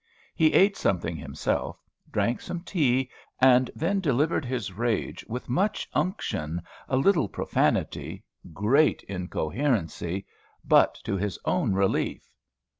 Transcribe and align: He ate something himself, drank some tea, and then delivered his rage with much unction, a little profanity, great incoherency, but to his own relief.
He 0.33 0.53
ate 0.53 0.75
something 0.75 1.15
himself, 1.15 1.79
drank 2.11 2.41
some 2.41 2.61
tea, 2.61 3.11
and 3.39 3.69
then 3.75 3.99
delivered 3.99 4.45
his 4.45 4.73
rage 4.73 5.23
with 5.29 5.47
much 5.47 5.87
unction, 5.93 6.63
a 6.89 6.97
little 6.97 7.29
profanity, 7.29 8.23
great 8.51 9.03
incoherency, 9.03 10.25
but 10.65 10.95
to 11.03 11.17
his 11.17 11.37
own 11.45 11.73
relief. 11.75 12.33